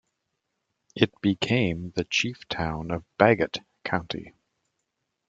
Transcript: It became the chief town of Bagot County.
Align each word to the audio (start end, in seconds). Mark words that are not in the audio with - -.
It 0.95 1.13
became 1.21 1.91
the 1.91 2.05
chief 2.05 2.47
town 2.47 2.89
of 2.89 3.05
Bagot 3.19 3.59
County. 3.83 4.33